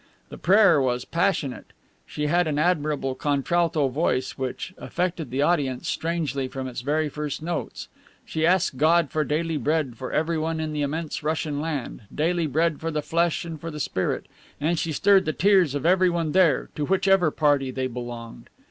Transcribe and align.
The 0.29 0.37
prayer 0.39 0.81
was 0.81 1.05
passionate. 1.05 1.73
She 2.07 2.25
had 2.25 2.47
an 2.47 2.57
admirable 2.57 3.13
contralto 3.13 3.87
voice 3.87 4.31
which 4.35 4.73
affected 4.79 5.29
the 5.29 5.43
audience 5.43 5.87
strangely 5.89 6.47
from 6.47 6.67
its 6.67 6.81
very 6.81 7.07
first 7.07 7.43
notes. 7.43 7.87
She 8.25 8.43
asked 8.43 8.77
God 8.77 9.11
for 9.11 9.23
daily 9.23 9.57
bread 9.57 9.95
for 9.97 10.11
everyone 10.11 10.59
in 10.59 10.73
the 10.73 10.81
immense 10.81 11.21
Russian 11.21 11.59
land, 11.61 12.01
daily 12.11 12.47
bread 12.47 12.79
for 12.79 12.89
the 12.89 13.03
flesh 13.03 13.45
and 13.45 13.61
for 13.61 13.69
the 13.69 13.79
spirit, 13.79 14.25
and 14.59 14.79
she 14.79 14.91
stirred 14.91 15.25
the 15.25 15.33
tears 15.33 15.75
of 15.75 15.85
everyone 15.85 16.31
there, 16.31 16.69
to 16.73 16.83
which 16.85 17.07
ever 17.07 17.29
party 17.29 17.69
they 17.69 17.85
belonged. 17.85 18.49